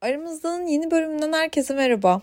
Aramızdan 0.00 0.66
yeni 0.66 0.90
bölümünden 0.90 1.32
herkese 1.32 1.74
merhaba. 1.74 2.20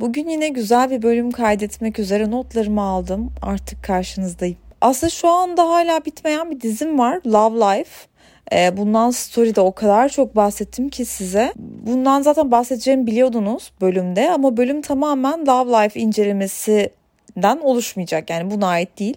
Bugün 0.00 0.28
yine 0.28 0.48
güzel 0.48 0.90
bir 0.90 1.02
bölüm 1.02 1.30
kaydetmek 1.30 1.98
üzere 1.98 2.30
notlarımı 2.30 2.82
aldım. 2.82 3.32
Artık 3.42 3.84
karşınızdayım. 3.84 4.56
Aslında 4.80 5.10
şu 5.10 5.28
anda 5.28 5.68
hala 5.68 6.04
bitmeyen 6.04 6.50
bir 6.50 6.60
dizim 6.60 6.98
var. 6.98 7.20
Love 7.26 7.56
Life. 7.56 7.90
Ee, 8.52 8.76
bundan 8.76 9.10
story'de 9.10 9.60
o 9.60 9.72
kadar 9.72 10.08
çok 10.08 10.36
bahsettim 10.36 10.88
ki 10.88 11.04
size. 11.04 11.52
Bundan 11.56 12.22
zaten 12.22 12.50
bahsedeceğimi 12.50 13.06
biliyordunuz 13.06 13.72
bölümde 13.80 14.30
ama 14.30 14.56
bölüm 14.56 14.82
tamamen 14.82 15.46
Love 15.46 15.84
Life 15.84 16.00
incelemesinden 16.00 17.58
oluşmayacak. 17.62 18.30
Yani 18.30 18.50
buna 18.50 18.66
ait 18.66 18.98
değil. 18.98 19.16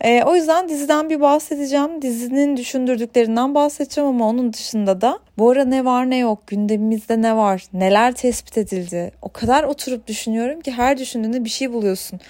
E, 0.00 0.22
o 0.22 0.34
yüzden 0.34 0.68
diziden 0.68 1.10
bir 1.10 1.20
bahsedeceğim. 1.20 2.02
Dizinin 2.02 2.56
düşündürdüklerinden 2.56 3.54
bahsedeceğim 3.54 4.10
ama 4.10 4.28
onun 4.28 4.52
dışında 4.52 5.00
da 5.00 5.18
bu 5.38 5.50
ara 5.50 5.64
ne 5.64 5.84
var 5.84 6.10
ne 6.10 6.16
yok, 6.16 6.46
gündemimizde 6.46 7.22
ne 7.22 7.36
var, 7.36 7.64
neler 7.72 8.12
tespit 8.12 8.58
edildi. 8.58 9.12
O 9.22 9.28
kadar 9.28 9.64
oturup 9.64 10.06
düşünüyorum 10.06 10.60
ki 10.60 10.72
her 10.72 10.98
düşündüğünde 10.98 11.44
bir 11.44 11.50
şey 11.50 11.72
buluyorsun. 11.72 12.20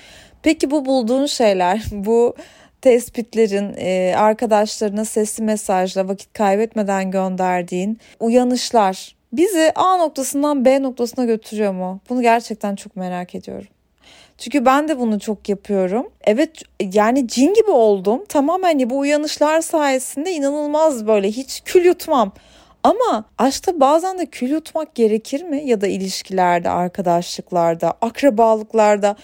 Peki 0.42 0.70
bu 0.70 0.86
bulduğun 0.86 1.26
şeyler, 1.26 1.82
bu 1.92 2.34
tespitlerin, 2.80 3.74
e, 3.76 4.14
arkadaşlarına 4.16 5.04
sesli 5.04 5.45
mesajla 5.45 6.09
vakit 6.09 6.32
kaybetmeden 6.32 7.10
gönderdiğin 7.10 7.98
uyanışlar 8.20 9.16
bizi 9.32 9.73
A 9.74 9.96
noktasından 9.96 10.64
B 10.64 10.82
noktasına 10.82 11.24
götürüyor 11.24 11.73
mu? 11.73 12.00
Bunu 12.09 12.23
gerçekten 12.23 12.76
çok 12.76 12.96
merak 12.96 13.34
ediyorum. 13.34 13.68
Çünkü 14.38 14.65
ben 14.65 14.88
de 14.88 14.98
bunu 14.98 15.20
çok 15.20 15.48
yapıyorum. 15.48 16.09
Evet 16.24 16.62
yani 16.80 17.29
cin 17.29 17.55
gibi 17.55 17.70
oldum. 17.70 18.24
Tamamen 18.29 18.69
hani 18.69 18.91
bu 18.91 18.98
uyanışlar 18.98 19.60
sayesinde 19.60 20.33
inanılmaz 20.33 21.06
böyle 21.06 21.29
hiç 21.29 21.62
kül 21.65 21.84
yutmam. 21.84 22.33
Ama 22.82 23.24
aşkta 23.38 23.80
bazen 23.80 24.19
de 24.19 24.27
kül 24.27 24.51
yutmak 24.51 24.95
gerekir 24.95 25.43
mi? 25.43 25.62
Ya 25.65 25.80
da 25.80 25.87
ilişkilerde, 25.87 26.70
arkadaşlıklarda, 26.70 27.95
akrabalıklarda. 28.01 29.16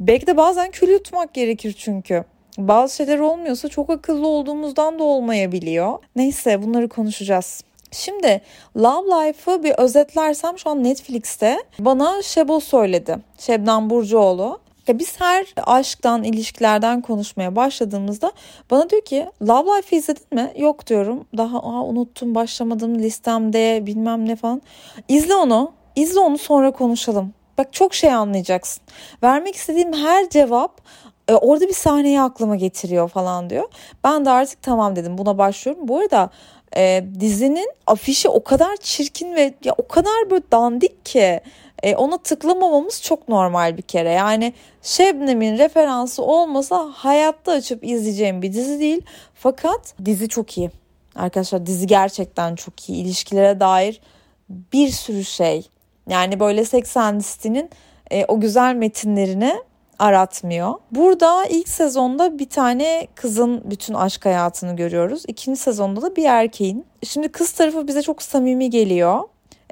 Belki 0.00 0.26
de 0.26 0.36
bazen 0.36 0.70
kül 0.70 0.88
yutmak 0.88 1.34
gerekir 1.34 1.74
çünkü. 1.78 2.24
Bazı 2.58 2.96
şeyler 2.96 3.18
olmuyorsa 3.18 3.68
çok 3.68 3.90
akıllı 3.90 4.26
olduğumuzdan 4.26 4.98
da 4.98 5.04
olmayabiliyor. 5.04 5.98
Neyse 6.16 6.62
bunları 6.62 6.88
konuşacağız. 6.88 7.64
Şimdi 7.92 8.40
Love 8.76 9.28
Life'ı 9.28 9.62
bir 9.62 9.74
özetlersem 9.78 10.58
şu 10.58 10.70
an 10.70 10.84
Netflix'te 10.84 11.58
bana 11.78 12.22
Şebo 12.22 12.60
söyledi. 12.60 13.16
Şebnem 13.38 13.90
Burcuoğlu. 13.90 14.59
Ya 14.88 14.98
biz 14.98 15.20
her 15.20 15.46
aşktan, 15.66 16.24
ilişkilerden 16.24 17.00
konuşmaya 17.00 17.56
başladığımızda 17.56 18.32
bana 18.70 18.90
diyor 18.90 19.02
ki 19.02 19.26
Love 19.42 19.78
Life'ı 19.78 19.98
izledin 19.98 20.26
mi? 20.32 20.52
Yok 20.56 20.86
diyorum. 20.86 21.24
Daha 21.36 21.58
aa, 21.58 21.84
unuttum 21.84 22.34
başlamadım 22.34 22.98
listemde 22.98 23.86
bilmem 23.86 24.28
ne 24.28 24.36
falan. 24.36 24.62
İzle 25.08 25.34
onu. 25.34 25.72
İzle 25.96 26.20
onu 26.20 26.38
sonra 26.38 26.70
konuşalım. 26.70 27.34
Bak 27.58 27.72
çok 27.72 27.94
şey 27.94 28.12
anlayacaksın. 28.12 28.82
Vermek 29.22 29.54
istediğim 29.56 29.92
her 29.92 30.30
cevap 30.30 30.80
e, 31.28 31.34
orada 31.34 31.68
bir 31.68 31.74
sahneyi 31.74 32.20
aklıma 32.20 32.56
getiriyor 32.56 33.08
falan 33.08 33.50
diyor. 33.50 33.68
Ben 34.04 34.24
de 34.24 34.30
artık 34.30 34.62
tamam 34.62 34.96
dedim 34.96 35.18
buna 35.18 35.38
başlıyorum. 35.38 35.88
Bu 35.88 35.98
arada 35.98 36.30
e, 36.76 37.04
dizinin 37.20 37.72
afişi 37.86 38.28
o 38.28 38.44
kadar 38.44 38.76
çirkin 38.76 39.34
ve 39.34 39.54
ya 39.64 39.74
o 39.78 39.88
kadar 39.88 40.30
böyle 40.30 40.42
dandik 40.52 41.06
ki 41.06 41.40
e, 41.82 41.96
ona 41.96 42.18
tıklamamamız 42.18 43.02
çok 43.02 43.28
normal 43.28 43.76
bir 43.76 43.82
kere. 43.82 44.10
Yani 44.10 44.52
Şebnem'in 44.82 45.58
referansı 45.58 46.22
olmasa 46.22 46.90
hayatta 46.92 47.52
açıp 47.52 47.84
izleyeceğim 47.84 48.42
bir 48.42 48.52
dizi 48.52 48.80
değil. 48.80 49.02
Fakat 49.34 49.94
dizi 50.04 50.28
çok 50.28 50.58
iyi. 50.58 50.70
Arkadaşlar 51.14 51.66
dizi 51.66 51.86
gerçekten 51.86 52.54
çok 52.54 52.88
iyi. 52.88 53.04
İlişkilere 53.04 53.60
dair 53.60 54.00
bir 54.48 54.88
sürü 54.88 55.24
şey. 55.24 55.68
Yani 56.08 56.40
böyle 56.40 56.64
Sex 56.64 56.96
and 56.96 57.20
City'nin 57.20 57.70
e, 58.10 58.24
o 58.24 58.40
güzel 58.40 58.74
metinlerini 58.74 59.54
aratmıyor. 59.98 60.74
Burada 60.90 61.44
ilk 61.44 61.68
sezonda 61.68 62.38
bir 62.38 62.48
tane 62.48 63.06
kızın 63.14 63.70
bütün 63.70 63.94
aşk 63.94 64.24
hayatını 64.26 64.76
görüyoruz. 64.76 65.22
İkinci 65.28 65.60
sezonda 65.60 66.02
da 66.02 66.16
bir 66.16 66.24
erkeğin. 66.24 66.86
Şimdi 67.02 67.28
kız 67.28 67.52
tarafı 67.52 67.88
bize 67.88 68.02
çok 68.02 68.22
samimi 68.22 68.70
geliyor. 68.70 69.20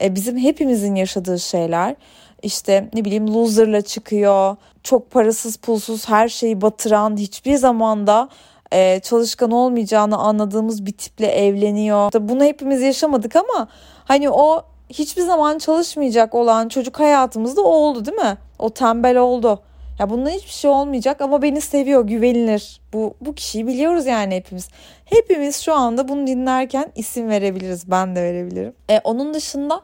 E, 0.03 0.15
bizim 0.15 0.39
hepimizin 0.39 0.95
yaşadığı 0.95 1.39
şeyler. 1.39 1.97
İşte 2.43 2.89
ne 2.95 3.05
bileyim 3.05 3.35
loserla 3.35 3.81
çıkıyor. 3.81 4.57
Çok 4.83 5.11
parasız 5.11 5.57
pulsuz 5.57 6.09
her 6.09 6.29
şeyi 6.29 6.61
batıran 6.61 7.17
hiçbir 7.17 7.55
zamanda 7.57 8.29
e, 8.73 9.01
çalışkan 9.01 9.51
olmayacağını 9.51 10.17
anladığımız 10.19 10.87
bir 10.87 10.93
tiple 10.93 11.27
evleniyor. 11.27 12.13
Bunu 12.21 12.45
hepimiz 12.45 12.83
yaşamadık 12.83 13.37
ama 13.37 13.69
hani 14.05 14.31
o 14.31 14.63
hiçbir 14.91 15.23
zaman 15.23 15.59
çalışmayacak 15.59 16.35
olan 16.35 16.69
çocuk 16.69 17.01
hayatımızda 17.01 17.63
oldu 17.63 18.05
değil 18.05 18.17
mi? 18.17 18.39
O 18.59 18.71
tembel 18.71 19.17
oldu. 19.17 19.61
Ya 19.99 20.11
bundan 20.11 20.31
hiçbir 20.31 20.51
şey 20.51 20.71
olmayacak 20.71 21.21
ama 21.21 21.43
beni 21.43 21.61
seviyor, 21.61 22.07
güvenilir. 22.07 22.81
Bu, 22.93 23.15
bu 23.21 23.35
kişiyi 23.35 23.67
biliyoruz 23.67 24.07
yani 24.07 24.35
hepimiz. 24.35 24.69
Hepimiz 25.05 25.61
şu 25.61 25.75
anda 25.75 26.09
bunu 26.09 26.27
dinlerken 26.27 26.93
isim 26.97 27.29
verebiliriz. 27.29 27.91
Ben 27.91 28.17
de 28.17 28.23
verebilirim. 28.23 28.73
E, 28.89 29.01
onun 29.05 29.35
dışında 29.35 29.81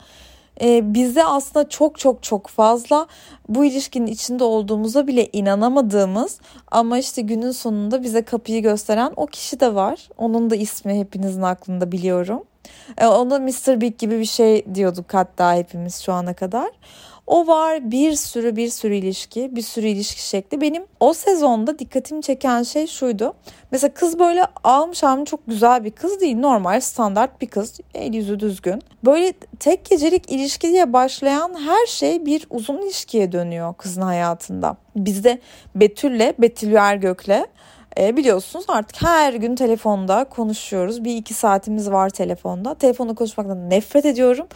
e, 0.60 0.94
bize 0.94 1.24
aslında 1.24 1.68
çok 1.68 1.98
çok 1.98 2.22
çok 2.22 2.46
fazla 2.46 3.06
bu 3.48 3.64
ilişkinin 3.64 4.06
içinde 4.06 4.44
olduğumuza 4.44 5.06
bile 5.06 5.28
inanamadığımız 5.32 6.40
ama 6.70 6.98
işte 6.98 7.22
günün 7.22 7.50
sonunda 7.50 8.02
bize 8.02 8.22
kapıyı 8.22 8.62
gösteren 8.62 9.12
o 9.16 9.26
kişi 9.26 9.60
de 9.60 9.74
var. 9.74 10.08
Onun 10.18 10.50
da 10.50 10.56
ismi 10.56 10.98
hepinizin 11.00 11.42
aklında 11.42 11.92
biliyorum. 11.92 12.42
E, 12.98 13.06
ona 13.06 13.38
Mr. 13.38 13.80
Big 13.80 13.98
gibi 13.98 14.18
bir 14.18 14.24
şey 14.24 14.64
diyorduk 14.74 15.14
hatta 15.14 15.54
hepimiz 15.54 16.02
şu 16.02 16.12
ana 16.12 16.34
kadar. 16.34 16.70
O 17.26 17.46
var 17.46 17.90
bir 17.90 18.12
sürü 18.12 18.56
bir 18.56 18.68
sürü 18.68 18.94
ilişki, 18.94 19.56
bir 19.56 19.62
sürü 19.62 19.86
ilişki 19.86 20.28
şekli. 20.28 20.60
Benim 20.60 20.82
o 21.00 21.14
sezonda 21.14 21.78
dikkatimi 21.78 22.22
çeken 22.22 22.62
şey 22.62 22.86
şuydu. 22.86 23.34
Mesela 23.70 23.94
kız 23.94 24.18
böyle 24.18 24.46
almış 24.64 25.04
almış 25.04 25.30
çok 25.30 25.46
güzel 25.46 25.84
bir 25.84 25.90
kız 25.90 26.20
değil. 26.20 26.36
Normal 26.36 26.80
standart 26.80 27.40
bir 27.40 27.46
kız. 27.46 27.80
El 27.94 28.14
yüzü 28.14 28.40
düzgün. 28.40 28.82
Böyle 29.04 29.32
tek 29.60 29.84
gecelik 29.84 30.30
ilişki 30.30 30.68
diye 30.68 30.92
başlayan 30.92 31.54
her 31.66 31.86
şey 31.86 32.26
bir 32.26 32.46
uzun 32.50 32.82
ilişkiye 32.82 33.32
dönüyor 33.32 33.74
kızın 33.74 34.02
hayatında. 34.02 34.76
Bizde 34.96 35.38
Betül'le, 35.74 36.32
Betül 36.38 36.74
Ergök'le 36.74 37.46
e, 37.98 38.16
biliyorsunuz 38.16 38.64
artık 38.68 39.02
her 39.02 39.34
gün 39.34 39.54
telefonda 39.54 40.24
konuşuyoruz. 40.24 41.04
Bir 41.04 41.16
iki 41.16 41.34
saatimiz 41.34 41.90
var 41.90 42.10
telefonda. 42.10 42.74
Telefonda 42.74 43.14
konuşmaktan 43.14 43.70
nefret 43.70 44.06
ediyorum. 44.06 44.46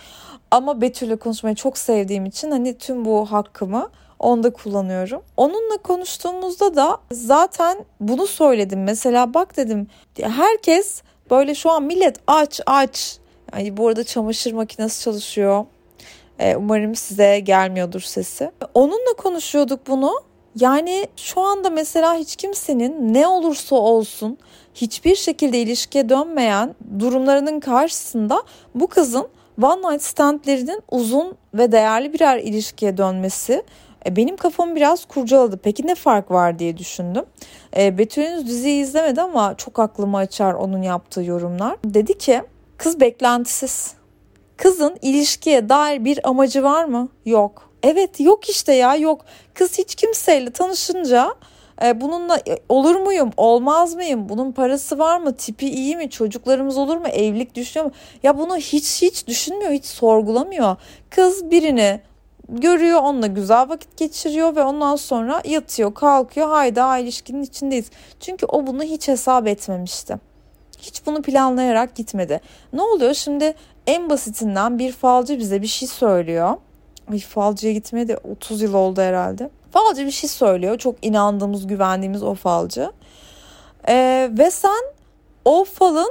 Ama 0.50 0.80
Betül'le 0.80 1.16
konuşmayı 1.16 1.56
çok 1.56 1.78
sevdiğim 1.78 2.26
için 2.26 2.50
hani 2.50 2.78
tüm 2.78 3.04
bu 3.04 3.26
hakkımı 3.26 3.90
onda 4.18 4.52
kullanıyorum. 4.52 5.22
Onunla 5.36 5.76
konuştuğumuzda 5.76 6.74
da 6.76 6.98
zaten 7.12 7.78
bunu 8.00 8.26
söyledim. 8.26 8.84
Mesela 8.84 9.34
bak 9.34 9.56
dedim 9.56 9.86
herkes 10.20 11.02
böyle 11.30 11.54
şu 11.54 11.70
an 11.70 11.82
millet 11.82 12.16
aç 12.26 12.60
aç. 12.66 13.18
Yani 13.52 13.76
bu 13.76 13.88
arada 13.88 14.04
çamaşır 14.04 14.52
makinesi 14.52 15.02
çalışıyor. 15.02 15.64
Ee, 16.38 16.56
umarım 16.56 16.94
size 16.94 17.40
gelmiyordur 17.40 18.00
sesi. 18.00 18.50
Onunla 18.74 19.16
konuşuyorduk 19.18 19.86
bunu. 19.86 20.12
Yani 20.60 21.08
şu 21.16 21.40
anda 21.40 21.70
mesela 21.70 22.14
hiç 22.14 22.36
kimsenin 22.36 23.14
ne 23.14 23.26
olursa 23.26 23.76
olsun 23.76 24.38
hiçbir 24.74 25.14
şekilde 25.14 25.58
ilişkiye 25.58 26.08
dönmeyen 26.08 26.74
durumlarının 26.98 27.60
karşısında 27.60 28.42
bu 28.74 28.86
kızın 28.86 29.28
one 29.62 29.92
night 29.92 30.02
standlerinin 30.02 30.82
uzun 30.90 31.36
ve 31.54 31.72
değerli 31.72 32.12
birer 32.12 32.38
ilişkiye 32.38 32.96
dönmesi 32.96 33.62
e, 34.06 34.16
benim 34.16 34.36
kafamı 34.36 34.76
biraz 34.76 35.04
kurcaladı. 35.04 35.56
Peki 35.62 35.86
ne 35.86 35.94
fark 35.94 36.30
var 36.30 36.58
diye 36.58 36.76
düşündüm. 36.76 37.24
E, 37.76 37.98
Betül 37.98 38.46
diziyi 38.46 38.82
izlemedi 38.82 39.20
ama 39.20 39.54
çok 39.56 39.78
aklımı 39.78 40.16
açar 40.16 40.54
onun 40.54 40.82
yaptığı 40.82 41.22
yorumlar. 41.22 41.76
Dedi 41.84 42.18
ki 42.18 42.42
kız 42.76 43.00
beklentisiz. 43.00 43.94
Kızın 44.56 44.96
ilişkiye 45.02 45.68
dair 45.68 46.04
bir 46.04 46.28
amacı 46.28 46.62
var 46.62 46.84
mı? 46.84 47.08
Yok. 47.24 47.70
Evet 47.82 48.20
yok 48.20 48.48
işte 48.48 48.74
ya 48.74 48.96
yok. 48.96 49.24
Kız 49.54 49.78
hiç 49.78 49.94
kimseyle 49.94 50.50
tanışınca 50.50 51.34
e, 51.82 52.00
bununla 52.00 52.36
e, 52.36 52.58
olur 52.68 52.96
muyum, 52.96 53.30
olmaz 53.36 53.94
mıyım? 53.94 54.28
Bunun 54.28 54.52
parası 54.52 54.98
var 54.98 55.18
mı? 55.18 55.36
Tipi 55.36 55.70
iyi 55.70 55.96
mi? 55.96 56.10
Çocuklarımız 56.10 56.78
olur 56.78 56.96
mu? 56.96 57.08
Evlilik 57.08 57.54
düşünüyor 57.54 57.86
mu? 57.86 57.92
Ya 58.22 58.38
bunu 58.38 58.56
hiç 58.56 59.02
hiç 59.02 59.26
düşünmüyor, 59.26 59.70
hiç 59.70 59.84
sorgulamıyor. 59.84 60.76
Kız 61.10 61.50
birini 61.50 62.00
görüyor, 62.48 63.02
onunla 63.02 63.26
güzel 63.26 63.68
vakit 63.68 63.96
geçiriyor 63.96 64.56
ve 64.56 64.62
ondan 64.62 64.96
sonra 64.96 65.42
yatıyor, 65.44 65.94
kalkıyor. 65.94 66.48
Hayda 66.48 66.98
ilişkinin 66.98 67.42
içindeyiz. 67.42 67.90
Çünkü 68.20 68.46
o 68.46 68.66
bunu 68.66 68.82
hiç 68.82 69.08
hesap 69.08 69.46
etmemişti. 69.46 70.16
Hiç 70.78 71.06
bunu 71.06 71.22
planlayarak 71.22 71.94
gitmedi. 71.94 72.40
Ne 72.72 72.82
oluyor? 72.82 73.14
Şimdi 73.14 73.54
en 73.86 74.10
basitinden 74.10 74.78
bir 74.78 74.92
falcı 74.92 75.38
bize 75.38 75.62
bir 75.62 75.66
şey 75.66 75.88
söylüyor. 75.88 76.56
Ay 77.12 77.18
falcıya 77.18 77.72
gitmeye 77.72 78.08
de 78.08 78.16
30 78.16 78.62
yıl 78.62 78.74
oldu 78.74 79.00
herhalde. 79.00 79.50
Falcı 79.70 80.06
bir 80.06 80.10
şey 80.10 80.30
söylüyor. 80.30 80.78
Çok 80.78 81.06
inandığımız, 81.06 81.66
güvendiğimiz 81.66 82.22
o 82.22 82.34
falcı. 82.34 82.92
Ee, 83.88 84.30
ve 84.38 84.50
sen 84.50 84.82
o 85.44 85.64
falın 85.64 86.10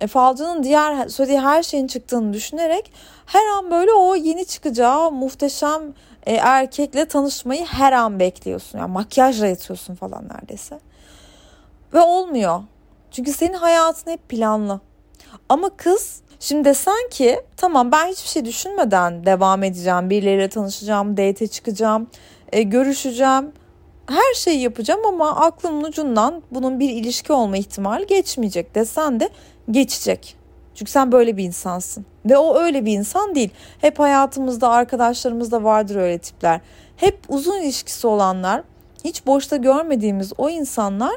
e, 0.00 0.06
falcının 0.06 0.62
diğer 0.62 1.08
söylediği 1.08 1.40
her 1.40 1.62
şeyin 1.62 1.86
çıktığını 1.86 2.32
düşünerek 2.32 2.92
her 3.26 3.46
an 3.46 3.70
böyle 3.70 3.92
o 3.92 4.14
yeni 4.14 4.46
çıkacağı 4.46 5.10
muhteşem 5.10 5.82
e, 6.26 6.34
erkekle 6.34 7.04
tanışmayı 7.04 7.64
her 7.64 7.92
an 7.92 8.20
bekliyorsun. 8.20 8.78
Yani 8.78 8.92
makyajla 8.92 9.46
yatıyorsun 9.46 9.94
falan 9.94 10.28
neredeyse. 10.28 10.78
Ve 11.94 12.00
olmuyor. 12.00 12.60
Çünkü 13.10 13.32
senin 13.32 13.54
hayatın 13.54 14.10
hep 14.10 14.28
planlı. 14.28 14.80
Ama 15.48 15.70
kız 15.76 16.20
şimdi 16.40 16.64
desen 16.64 17.08
ki 17.10 17.40
tamam 17.56 17.92
ben 17.92 18.06
hiçbir 18.06 18.28
şey 18.28 18.44
düşünmeden 18.44 19.26
devam 19.26 19.62
edeceğim. 19.62 20.10
Birileriyle 20.10 20.48
tanışacağım, 20.48 21.16
date 21.16 21.46
çıkacağım, 21.46 22.06
e, 22.52 22.62
görüşeceğim. 22.62 23.52
Her 24.06 24.34
şeyi 24.34 24.60
yapacağım 24.60 25.00
ama 25.06 25.36
aklımın 25.36 25.84
ucundan 25.84 26.42
bunun 26.50 26.80
bir 26.80 26.90
ilişki 26.90 27.32
olma 27.32 27.56
ihtimali 27.56 28.06
geçmeyecek 28.06 28.74
desen 28.74 29.20
de 29.20 29.28
geçecek. 29.70 30.36
Çünkü 30.74 30.90
sen 30.90 31.12
böyle 31.12 31.36
bir 31.36 31.44
insansın. 31.44 32.06
Ve 32.26 32.36
o 32.36 32.58
öyle 32.58 32.84
bir 32.84 32.92
insan 32.92 33.34
değil. 33.34 33.50
Hep 33.80 33.98
hayatımızda, 33.98 34.68
arkadaşlarımızda 34.68 35.64
vardır 35.64 35.96
öyle 35.96 36.18
tipler. 36.18 36.60
Hep 36.96 37.18
uzun 37.28 37.60
ilişkisi 37.60 38.06
olanlar, 38.06 38.62
hiç 39.04 39.26
boşta 39.26 39.56
görmediğimiz 39.56 40.32
o 40.38 40.50
insanlar 40.50 41.16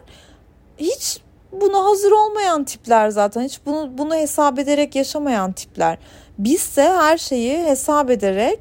hiç 0.77 1.19
buna 1.51 1.85
hazır 1.85 2.11
olmayan 2.11 2.63
tipler 2.63 3.09
zaten. 3.09 3.41
Hiç 3.41 3.59
bunu 3.65 3.97
bunu 3.97 4.15
hesap 4.15 4.59
ederek 4.59 4.95
yaşamayan 4.95 5.51
tipler. 5.51 5.97
Bizse 6.37 6.83
her 6.83 7.17
şeyi 7.17 7.63
hesap 7.63 8.09
ederek 8.09 8.59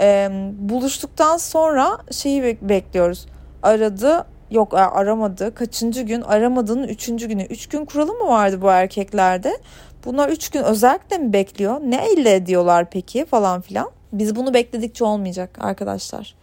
e, 0.00 0.28
buluştuktan 0.58 1.36
sonra 1.36 1.98
şeyi 2.10 2.58
bekliyoruz. 2.62 3.26
Aradı 3.62 4.26
yok 4.50 4.74
aramadı. 4.74 5.54
Kaçıncı 5.54 6.02
gün 6.02 6.20
aramadığının 6.20 6.88
üçüncü 6.88 7.28
günü. 7.28 7.42
Üç 7.42 7.68
gün 7.68 7.84
kuralı 7.84 8.12
mı 8.12 8.28
vardı 8.28 8.62
bu 8.62 8.70
erkeklerde? 8.70 9.58
Bunlar 10.04 10.28
üç 10.28 10.48
gün 10.48 10.62
özellikle 10.62 11.18
mi 11.18 11.32
bekliyor? 11.32 11.80
Ne 11.80 11.96
elde 11.96 12.34
ediyorlar 12.34 12.90
peki 12.90 13.24
falan 13.24 13.60
filan. 13.60 13.90
Biz 14.12 14.36
bunu 14.36 14.54
bekledikçe 14.54 15.04
olmayacak 15.04 15.58
arkadaşlar. 15.60 16.34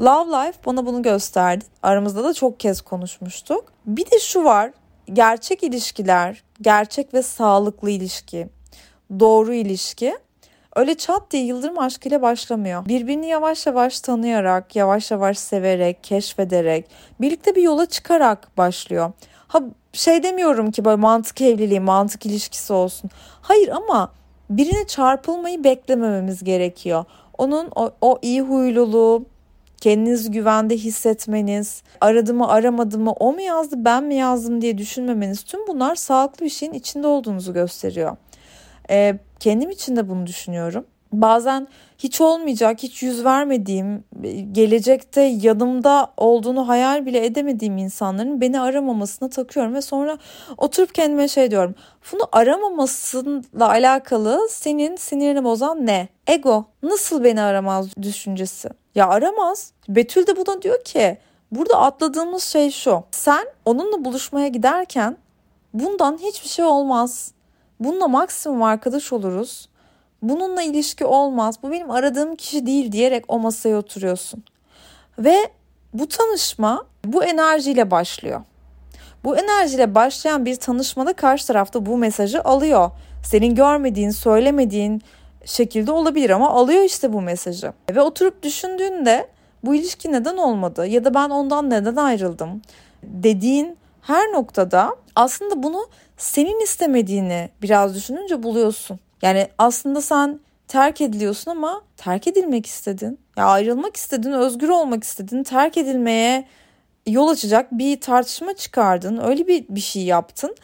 Love 0.00 0.30
Life 0.30 0.58
bana 0.66 0.86
bunu 0.86 1.02
gösterdi. 1.02 1.64
Aramızda 1.82 2.24
da 2.24 2.34
çok 2.34 2.60
kez 2.60 2.80
konuşmuştuk. 2.80 3.72
Bir 3.86 4.10
de 4.10 4.18
şu 4.18 4.44
var. 4.44 4.72
Gerçek 5.12 5.62
ilişkiler, 5.62 6.42
gerçek 6.60 7.14
ve 7.14 7.22
sağlıklı 7.22 7.90
ilişki, 7.90 8.48
doğru 9.20 9.54
ilişki 9.54 10.18
öyle 10.76 10.94
çat 10.94 11.30
diye 11.30 11.44
yıldırım 11.44 11.78
aşkıyla 11.78 12.22
başlamıyor. 12.22 12.86
Birbirini 12.86 13.26
yavaş 13.26 13.66
yavaş 13.66 14.00
tanıyarak, 14.00 14.76
yavaş 14.76 15.10
yavaş 15.10 15.38
severek, 15.38 16.04
keşfederek, 16.04 16.86
birlikte 17.20 17.54
bir 17.56 17.62
yola 17.62 17.86
çıkarak 17.86 18.56
başlıyor. 18.56 19.12
Ha 19.48 19.62
şey 19.92 20.22
demiyorum 20.22 20.70
ki 20.70 20.84
böyle 20.84 20.96
mantık 20.96 21.40
evliliği, 21.40 21.80
mantık 21.80 22.26
ilişkisi 22.26 22.72
olsun. 22.72 23.10
Hayır 23.42 23.68
ama 23.68 24.12
birine 24.50 24.86
çarpılmayı 24.86 25.64
beklemememiz 25.64 26.44
gerekiyor. 26.44 27.04
Onun 27.38 27.68
o, 27.76 27.90
o 28.00 28.18
iyi 28.22 28.40
huyluluğu, 28.42 29.24
kendinizi 29.80 30.30
güvende 30.30 30.76
hissetmeniz, 30.76 31.82
aradı 32.00 32.34
mı 32.34 32.48
aramadı 32.48 32.98
mı, 32.98 33.12
o 33.12 33.32
mu 33.32 33.40
yazdı 33.40 33.74
ben 33.78 34.04
mi 34.04 34.14
yazdım 34.14 34.60
diye 34.60 34.78
düşünmemeniz 34.78 35.42
tüm 35.42 35.66
bunlar 35.66 35.94
sağlıklı 35.94 36.44
bir 36.44 36.50
şeyin 36.50 36.72
içinde 36.72 37.06
olduğunuzu 37.06 37.52
gösteriyor. 37.54 38.16
Ee, 38.90 39.18
kendim 39.40 39.70
için 39.70 39.96
de 39.96 40.08
bunu 40.08 40.26
düşünüyorum. 40.26 40.86
Bazen 41.12 41.68
hiç 41.98 42.20
olmayacak, 42.20 42.82
hiç 42.82 43.02
yüz 43.02 43.24
vermediğim, 43.24 44.04
gelecekte 44.52 45.20
yanımda 45.20 46.12
olduğunu 46.16 46.68
hayal 46.68 47.06
bile 47.06 47.26
edemediğim 47.26 47.78
insanların 47.78 48.40
beni 48.40 48.60
aramamasına 48.60 49.28
takıyorum 49.28 49.74
ve 49.74 49.82
sonra 49.82 50.18
oturup 50.56 50.94
kendime 50.94 51.28
şey 51.28 51.50
diyorum. 51.50 51.74
Bunu 52.12 52.22
aramamasıyla 52.32 53.68
alakalı 53.68 54.48
senin 54.50 54.96
sinirini 54.96 55.44
bozan 55.44 55.86
ne? 55.86 56.08
Ego. 56.26 56.64
Nasıl 56.82 57.24
beni 57.24 57.40
aramaz 57.40 57.96
düşüncesi? 58.02 58.68
Ya 58.94 59.08
aramaz. 59.08 59.72
Betül 59.88 60.26
de 60.26 60.36
buna 60.36 60.62
diyor 60.62 60.84
ki 60.84 61.18
burada 61.52 61.78
atladığımız 61.78 62.42
şey 62.42 62.70
şu. 62.70 63.04
Sen 63.10 63.46
onunla 63.64 64.04
buluşmaya 64.04 64.48
giderken 64.48 65.16
bundan 65.74 66.18
hiçbir 66.18 66.48
şey 66.48 66.64
olmaz. 66.64 67.32
Bununla 67.80 68.08
maksimum 68.08 68.62
arkadaş 68.62 69.12
oluruz 69.12 69.68
bununla 70.22 70.62
ilişki 70.62 71.04
olmaz, 71.04 71.54
bu 71.62 71.70
benim 71.70 71.90
aradığım 71.90 72.36
kişi 72.36 72.66
değil 72.66 72.92
diyerek 72.92 73.24
o 73.28 73.38
masaya 73.38 73.76
oturuyorsun. 73.76 74.44
Ve 75.18 75.36
bu 75.94 76.08
tanışma 76.08 76.86
bu 77.04 77.24
enerjiyle 77.24 77.90
başlıyor. 77.90 78.40
Bu 79.24 79.36
enerjiyle 79.36 79.94
başlayan 79.94 80.44
bir 80.44 80.56
tanışmada 80.56 81.12
karşı 81.12 81.46
tarafta 81.46 81.86
bu 81.86 81.96
mesajı 81.96 82.44
alıyor. 82.44 82.90
Senin 83.24 83.54
görmediğin, 83.54 84.10
söylemediğin 84.10 85.02
şekilde 85.44 85.92
olabilir 85.92 86.30
ama 86.30 86.50
alıyor 86.50 86.82
işte 86.82 87.12
bu 87.12 87.20
mesajı. 87.20 87.72
Ve 87.90 88.00
oturup 88.00 88.42
düşündüğünde 88.42 89.28
bu 89.64 89.74
ilişki 89.74 90.12
neden 90.12 90.36
olmadı 90.36 90.86
ya 90.86 91.04
da 91.04 91.14
ben 91.14 91.30
ondan 91.30 91.70
neden 91.70 91.96
ayrıldım 91.96 92.62
dediğin 93.02 93.76
her 94.02 94.32
noktada 94.32 94.96
aslında 95.16 95.62
bunu 95.62 95.88
senin 96.16 96.60
istemediğini 96.60 97.50
biraz 97.62 97.94
düşününce 97.94 98.42
buluyorsun. 98.42 99.00
Yani 99.22 99.48
aslında 99.58 100.00
sen 100.00 100.40
terk 100.68 101.00
ediliyorsun 101.00 101.50
ama 101.50 101.82
terk 101.96 102.26
edilmek 102.26 102.66
istedin. 102.66 103.18
Ya 103.36 103.44
ayrılmak 103.44 103.96
istedin, 103.96 104.32
özgür 104.32 104.68
olmak 104.68 105.04
istedin, 105.04 105.42
terk 105.42 105.76
edilmeye 105.76 106.46
yol 107.06 107.28
açacak 107.28 107.72
bir 107.72 108.00
tartışma 108.00 108.54
çıkardın. 108.54 109.20
Öyle 109.24 109.46
bir 109.46 109.64
bir 109.68 109.80
şey 109.80 110.02
yaptın. 110.02 110.56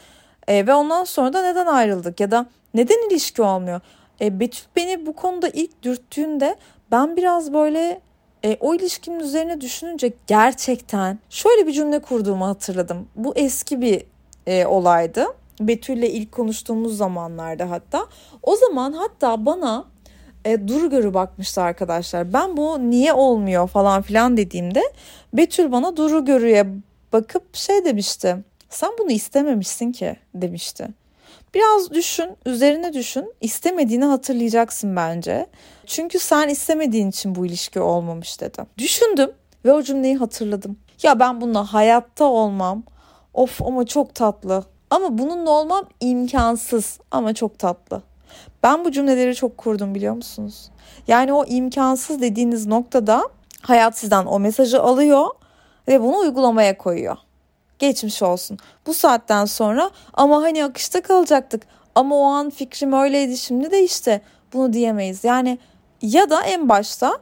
E, 0.49 0.66
ve 0.66 0.75
ondan 0.75 1.04
sonra 1.04 1.32
da 1.32 1.42
neden 1.42 1.66
ayrıldık 1.66 2.20
ya 2.20 2.31
da 2.31 2.46
neden 2.75 3.10
ilişki 3.10 3.42
olmuyor? 3.42 3.81
E, 4.20 4.40
Betül 4.40 4.64
beni 4.76 5.06
bu 5.06 5.12
konuda 5.12 5.49
ilk 5.49 5.82
dürttüğünde 5.82 6.56
ben 6.90 7.16
biraz 7.16 7.52
böyle 7.52 8.00
e, 8.44 8.56
o 8.60 8.75
ilişkinin 8.75 9.20
üzerine 9.20 9.60
düşününce 9.60 10.12
gerçekten 10.26 11.19
şöyle 11.31 11.66
bir 11.66 11.72
cümle 11.72 11.99
kurduğumu 11.99 12.46
hatırladım. 12.46 13.08
Bu 13.16 13.32
eski 13.37 13.81
bir 13.81 14.02
e, 14.46 14.66
olaydı. 14.66 15.26
Betül'le 15.60 16.08
ilk 16.08 16.32
konuştuğumuz 16.32 16.96
zamanlarda 16.96 17.70
hatta. 17.70 18.06
O 18.43 18.56
zaman 18.56 18.93
hatta 18.93 19.46
bana 19.46 19.84
e, 20.44 20.69
duru 20.69 20.90
görü 20.90 21.14
bakmıştı 21.14 21.62
arkadaşlar. 21.62 22.32
Ben 22.32 22.56
bu 22.56 22.90
niye 22.90 23.12
olmuyor 23.12 23.69
falan 23.69 24.02
filan 24.02 24.37
dediğimde 24.37 24.82
Betül 25.32 25.72
bana 25.72 25.96
duru 25.96 26.25
görüye 26.25 26.66
bakıp 27.12 27.56
şey 27.56 27.84
demişti. 27.84 28.37
Sen 28.70 28.90
bunu 28.98 29.10
istememişsin 29.10 29.93
ki 29.93 30.16
demişti. 30.34 30.88
Biraz 31.54 31.90
düşün, 31.90 32.37
üzerine 32.46 32.92
düşün. 32.92 33.34
İstemediğini 33.40 34.04
hatırlayacaksın 34.04 34.96
bence. 34.96 35.46
Çünkü 35.87 36.19
sen 36.19 36.49
istemediğin 36.49 37.10
için 37.10 37.34
bu 37.34 37.46
ilişki 37.46 37.81
olmamış 37.81 38.40
dedi. 38.40 38.62
Düşündüm 38.78 39.30
ve 39.64 39.73
o 39.73 39.82
cümleyi 39.82 40.16
hatırladım. 40.16 40.76
Ya 41.02 41.21
ben 41.21 41.40
bununla 41.40 41.73
hayatta 41.73 42.25
olmam. 42.25 42.82
Of 43.37 43.62
ama 43.62 43.87
çok 43.87 44.14
tatlı. 44.14 44.64
Ama 44.90 45.19
bununla 45.19 45.50
olmam 45.50 45.85
imkansız 46.00 46.99
ama 47.11 47.35
çok 47.35 47.59
tatlı. 47.59 48.02
Ben 48.62 48.85
bu 48.85 48.93
cümleleri 48.93 49.35
çok 49.35 49.59
kurdum 49.59 49.95
biliyor 49.95 50.14
musunuz? 50.14 50.71
Yani 51.09 51.33
o 51.33 51.45
imkansız 51.45 52.21
dediğiniz 52.21 52.66
noktada 52.66 53.23
hayat 53.62 53.99
sizden 53.99 54.26
o 54.26 54.38
mesajı 54.38 54.83
alıyor 54.83 55.26
ve 55.88 56.02
bunu 56.02 56.19
uygulamaya 56.19 56.78
koyuyor. 56.78 57.16
Geçmiş 57.78 58.23
olsun. 58.23 58.59
Bu 58.87 58.95
saatten 58.95 59.45
sonra 59.45 59.90
ama 60.14 60.43
hani 60.43 60.64
akışta 60.64 61.02
kalacaktık. 61.02 61.62
Ama 61.95 62.16
o 62.16 62.25
an 62.25 62.50
fikrim 62.50 62.93
öyleydi 62.93 63.38
şimdi 63.38 63.71
de 63.71 63.85
işte 63.85 64.21
bunu 64.52 64.73
diyemeyiz. 64.73 65.25
Yani 65.25 65.59
ya 66.02 66.31
da 66.31 66.43
en 66.43 66.69
başta 66.69 67.19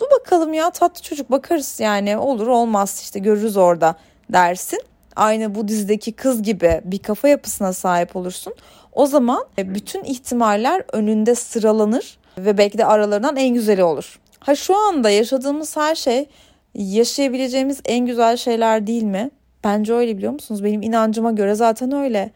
dur 0.00 0.06
bakalım 0.20 0.54
ya 0.54 0.70
tatlı 0.70 1.02
çocuk 1.02 1.30
bakarız 1.30 1.80
yani 1.80 2.18
olur 2.18 2.46
olmaz 2.46 3.00
işte 3.02 3.18
görürüz 3.18 3.56
orada 3.56 3.94
dersin 4.32 4.80
aynı 5.16 5.54
bu 5.54 5.68
dizideki 5.68 6.12
kız 6.12 6.42
gibi 6.42 6.80
bir 6.84 6.98
kafa 6.98 7.28
yapısına 7.28 7.72
sahip 7.72 8.16
olursun. 8.16 8.54
O 8.92 9.06
zaman 9.06 9.44
e, 9.58 9.74
bütün 9.74 10.04
ihtimaller 10.04 10.84
önünde 10.92 11.34
sıralanır 11.34 12.18
ve 12.38 12.58
belki 12.58 12.78
de 12.78 12.86
aralarından 12.86 13.36
en 13.36 13.54
güzeli 13.54 13.84
olur. 13.84 14.20
Ha 14.40 14.54
şu 14.54 14.76
anda 14.76 15.10
yaşadığımız 15.10 15.76
her 15.76 15.94
şey 15.94 16.28
yaşayabileceğimiz 16.74 17.80
en 17.84 18.06
güzel 18.06 18.36
şeyler 18.36 18.86
değil 18.86 19.02
mi? 19.02 19.30
Bence 19.64 19.94
öyle 19.94 20.16
biliyor 20.16 20.32
musunuz? 20.32 20.64
Benim 20.64 20.82
inancıma 20.82 21.32
göre 21.32 21.54
zaten 21.54 21.92
öyle. 21.92 22.30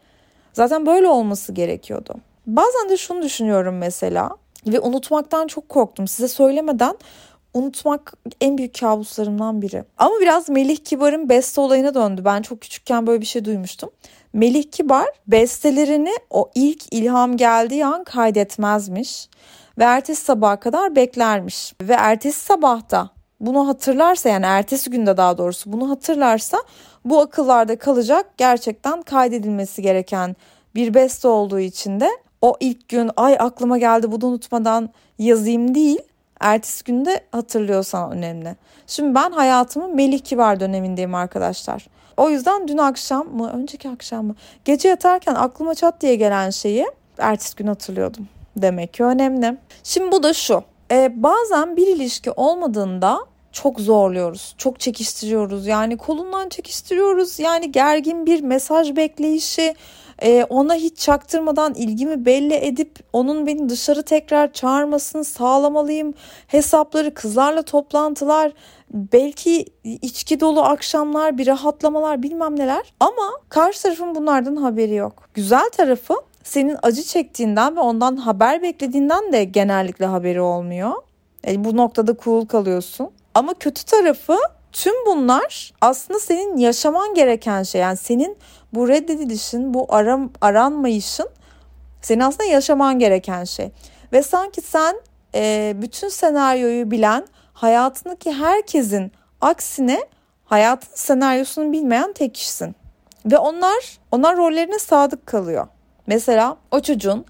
Zaten 0.53 0.85
böyle 0.85 1.07
olması 1.07 1.51
gerekiyordu. 1.51 2.15
Bazen 2.47 2.89
de 2.89 2.97
şunu 2.97 3.21
düşünüyorum 3.21 3.77
mesela 3.77 4.29
ve 4.67 4.79
unutmaktan 4.79 5.47
çok 5.47 5.69
korktum. 5.69 6.07
Size 6.07 6.27
söylemeden 6.27 6.95
unutmak 7.53 8.13
en 8.41 8.57
büyük 8.57 8.79
kabuslarımdan 8.79 9.61
biri. 9.61 9.83
Ama 9.97 10.15
biraz 10.21 10.49
Melih 10.49 10.77
Kibar'ın 10.77 11.29
beste 11.29 11.61
olayına 11.61 11.93
döndü. 11.93 12.21
Ben 12.25 12.41
çok 12.41 12.61
küçükken 12.61 13.07
böyle 13.07 13.21
bir 13.21 13.25
şey 13.25 13.45
duymuştum. 13.45 13.89
Melih 14.33 14.63
Kibar 14.71 15.07
bestelerini 15.27 16.13
o 16.29 16.51
ilk 16.55 16.93
ilham 16.93 17.37
geldiği 17.37 17.85
an 17.85 18.03
kaydetmezmiş 18.03 19.29
ve 19.77 19.83
ertesi 19.83 20.23
sabaha 20.23 20.59
kadar 20.59 20.95
beklermiş. 20.95 21.73
Ve 21.81 21.93
ertesi 21.93 22.39
sabahta 22.39 23.09
bunu 23.39 23.67
hatırlarsa 23.67 24.29
yani 24.29 24.45
ertesi 24.45 24.89
günde 24.89 25.17
daha 25.17 25.37
doğrusu 25.37 25.73
bunu 25.73 25.89
hatırlarsa 25.89 26.57
bu 27.05 27.19
akıllarda 27.19 27.77
kalacak 27.77 28.37
gerçekten 28.37 29.01
kaydedilmesi 29.01 29.81
gereken 29.81 30.35
bir 30.75 30.93
beste 30.93 31.27
olduğu 31.27 31.59
için 31.59 31.99
de 31.99 32.09
o 32.41 32.55
ilk 32.59 32.89
gün 32.89 33.11
ay 33.17 33.35
aklıma 33.39 33.77
geldi 33.77 34.11
bunu 34.11 34.25
unutmadan 34.25 34.89
yazayım 35.19 35.75
değil. 35.75 35.99
Ertesi 36.39 36.83
günde 36.83 37.23
hatırlıyorsan 37.31 38.11
önemli. 38.11 38.55
Şimdi 38.87 39.15
ben 39.15 39.31
hayatımın 39.31 39.95
Melih 39.95 40.19
Kibar 40.19 40.59
dönemindeyim 40.59 41.15
arkadaşlar. 41.15 41.87
O 42.17 42.29
yüzden 42.29 42.67
dün 42.67 42.77
akşam 42.77 43.27
mı, 43.27 43.51
önceki 43.51 43.89
akşam 43.89 44.25
mı, 44.25 44.35
gece 44.65 44.89
yatarken 44.89 45.35
aklıma 45.35 45.75
çat 45.75 46.01
diye 46.01 46.15
gelen 46.15 46.49
şeyi 46.49 46.85
ertesi 47.17 47.55
gün 47.55 47.67
hatırlıyordum. 47.67 48.27
Demek 48.57 48.93
ki 48.93 49.03
önemli. 49.03 49.57
Şimdi 49.83 50.11
bu 50.11 50.23
da 50.23 50.33
şu. 50.33 50.63
Ee, 50.91 51.23
bazen 51.23 51.77
bir 51.77 51.87
ilişki 51.87 52.31
olmadığında 52.31 53.19
çok 53.51 53.79
zorluyoruz. 53.79 54.55
Çok 54.57 54.79
çekiştiriyoruz. 54.79 55.67
Yani 55.67 55.97
kolundan 55.97 56.49
çekiştiriyoruz. 56.49 57.39
Yani 57.39 57.71
gergin 57.71 58.25
bir 58.25 58.41
mesaj 58.41 58.95
bekleyişi, 58.95 59.75
e, 60.21 60.43
ona 60.49 60.75
hiç 60.75 60.97
çaktırmadan 60.97 61.73
ilgimi 61.73 62.25
belli 62.25 62.53
edip 62.53 62.99
onun 63.13 63.47
beni 63.47 63.69
dışarı 63.69 64.03
tekrar 64.03 64.53
çağırmasını 64.53 65.23
sağlamalıyım. 65.23 66.13
Hesapları, 66.47 67.13
kızlarla 67.13 67.61
toplantılar, 67.61 68.51
belki 68.93 69.65
içki 69.83 70.39
dolu 70.39 70.61
akşamlar, 70.61 71.37
bir 71.37 71.47
rahatlamalar 71.47 72.23
bilmem 72.23 72.59
neler. 72.59 72.93
Ama 72.99 73.31
karşı 73.49 73.81
tarafın 73.81 74.15
bunlardan 74.15 74.55
haberi 74.55 74.95
yok. 74.95 75.29
Güzel 75.33 75.69
tarafı 75.69 76.13
senin 76.43 76.77
acı 76.83 77.03
çektiğinden 77.03 77.75
ve 77.75 77.79
ondan 77.79 78.15
haber 78.15 78.61
beklediğinden 78.61 79.33
de 79.33 79.43
genellikle 79.43 80.05
haberi 80.05 80.41
olmuyor. 80.41 80.91
Yani 81.45 81.63
bu 81.63 81.77
noktada 81.77 82.15
cool 82.23 82.45
kalıyorsun. 82.45 83.09
Ama 83.33 83.53
kötü 83.53 83.85
tarafı 83.85 84.37
tüm 84.71 85.05
bunlar 85.05 85.73
aslında 85.81 86.19
senin 86.19 86.57
yaşaman 86.57 87.13
gereken 87.13 87.63
şey. 87.63 87.81
Yani 87.81 87.97
senin 87.97 88.37
bu 88.73 88.87
reddedilişin, 88.87 89.73
bu 89.73 89.85
aram, 89.89 90.29
aranmayışın 90.41 91.29
senin 92.01 92.19
aslında 92.19 92.43
yaşaman 92.43 92.99
gereken 92.99 93.43
şey. 93.43 93.71
Ve 94.13 94.23
sanki 94.23 94.61
sen 94.61 95.01
e, 95.35 95.73
bütün 95.75 96.09
senaryoyu 96.09 96.91
bilen 96.91 97.27
hayatındaki 97.53 98.31
herkesin 98.31 99.11
aksine 99.41 100.05
hayatın 100.45 100.95
senaryosunu 100.95 101.71
bilmeyen 101.71 102.13
tek 102.13 102.35
kişisin. 102.35 102.75
Ve 103.25 103.37
onlar 103.37 103.99
onlar 104.11 104.37
rollerine 104.37 104.79
sadık 104.79 105.27
kalıyor. 105.27 105.67
Mesela 106.07 106.57
o 106.71 106.79
çocuğun 106.79 107.25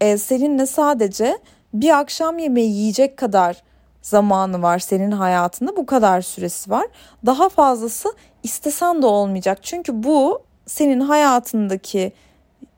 e, 0.00 0.18
seninle 0.18 0.66
sadece 0.66 1.38
bir 1.74 1.98
akşam 1.98 2.38
yemeği 2.38 2.72
yiyecek 2.72 3.16
kadar 3.16 3.62
zamanı 4.02 4.62
var 4.62 4.78
senin 4.78 5.10
hayatında 5.10 5.76
bu 5.76 5.86
kadar 5.86 6.20
süresi 6.22 6.70
var. 6.70 6.86
Daha 7.26 7.48
fazlası 7.48 8.08
istesen 8.42 9.02
de 9.02 9.06
olmayacak. 9.06 9.58
Çünkü 9.62 10.02
bu 10.02 10.42
senin 10.66 11.00
hayatındaki 11.00 12.12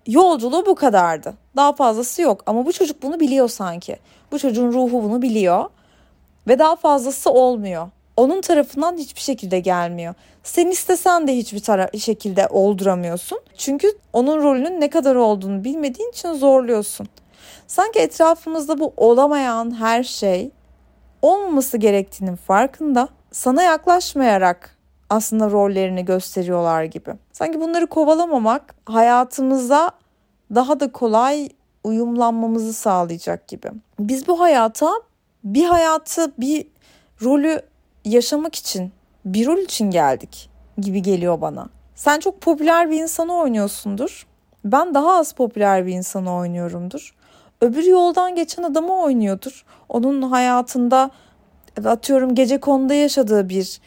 yolculuğu 0.07 0.67
bu 0.67 0.75
kadardı. 0.75 1.35
Daha 1.57 1.73
fazlası 1.73 2.23
yok 2.23 2.43
ama 2.47 2.67
bu 2.67 2.73
çocuk 2.73 3.02
bunu 3.02 3.21
biliyor 3.21 3.49
sanki. 3.49 3.97
Bu 4.33 4.38
çocuğun 4.38 4.73
ruhu 4.73 5.02
bunu 5.02 5.23
biliyor 5.23 5.64
ve 6.49 6.59
daha 6.59 6.76
fazlası 6.76 7.31
olmuyor. 7.31 7.88
Onun 8.17 8.41
tarafından 8.41 8.97
hiçbir 8.97 9.21
şekilde 9.21 9.61
gelmiyor. 9.61 10.14
Sen 10.43 10.67
istesen 10.67 11.29
de 11.29 11.37
hiçbir 11.37 11.59
tara- 11.61 11.99
şekilde 11.99 12.47
olduramıyorsun. 12.50 13.41
Çünkü 13.57 13.88
onun 14.12 14.43
rolünün 14.43 14.81
ne 14.81 14.91
kadar 14.91 15.14
olduğunu 15.14 15.64
bilmediğin 15.64 16.11
için 16.11 16.33
zorluyorsun. 16.33 17.09
Sanki 17.67 17.99
etrafımızda 17.99 18.79
bu 18.81 18.93
olamayan 18.97 19.79
her 19.79 20.02
şey 20.02 20.50
olmaması 21.23 21.76
gerektiğinin 21.76 22.37
farkında. 22.37 23.09
Sana 23.33 23.62
yaklaşmayarak 23.62 24.76
aslında 25.11 25.50
rollerini 25.50 26.05
gösteriyorlar 26.05 26.85
gibi. 26.85 27.11
Sanki 27.33 27.61
bunları 27.61 27.87
kovalamamak 27.87 28.75
hayatımıza 28.87 29.91
daha 30.55 30.81
da 30.81 30.93
kolay 30.93 31.49
uyumlanmamızı 31.85 32.73
sağlayacak 32.73 33.49
gibi. 33.49 33.69
Biz 34.00 34.29
bu 34.29 34.41
hayata 34.41 34.91
bir 35.45 35.64
hayatı 35.64 36.33
bir 36.38 36.67
rolü 37.23 37.62
yaşamak 38.05 38.55
için 38.55 38.93
bir 39.25 39.47
rol 39.47 39.59
için 39.59 39.91
geldik 39.91 40.50
gibi 40.79 41.02
geliyor 41.02 41.41
bana. 41.41 41.69
Sen 41.95 42.21
çok 42.21 42.41
popüler 42.41 42.91
bir 42.91 43.02
insanı 43.02 43.35
oynuyorsundur. 43.35 44.26
Ben 44.64 44.95
daha 44.95 45.19
az 45.19 45.33
popüler 45.33 45.87
bir 45.87 45.93
insanı 45.93 46.35
oynuyorumdur. 46.35 47.14
Öbür 47.62 47.85
yoldan 47.85 48.35
geçen 48.35 48.62
adamı 48.62 49.02
oynuyordur. 49.02 49.64
Onun 49.88 50.23
hayatında 50.23 51.11
atıyorum 51.85 52.35
gece 52.35 52.61
konuda 52.61 52.95
yaşadığı 52.95 53.49
bir 53.49 53.81